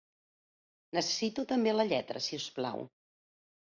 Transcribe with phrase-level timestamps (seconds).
[0.99, 2.87] Necessito també la lletra, si us plau.